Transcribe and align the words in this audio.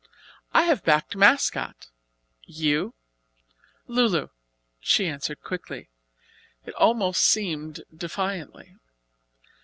I 0.51 0.63
have 0.63 0.83
backed 0.83 1.15
'Mascot'; 1.15 1.91
you?" 2.47 2.95
"'Lu 3.85 4.07
Lu'" 4.07 4.31
she 4.79 5.05
answered 5.05 5.41
quickly 5.43 5.89
it 6.65 6.73
almost 6.73 7.21
seemed 7.23 7.83
defiantly. 7.95 8.77